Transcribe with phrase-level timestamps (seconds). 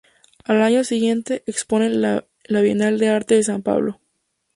[0.45, 3.99] Al año siguiente, expone en la Bienal de Arte de San Pablo.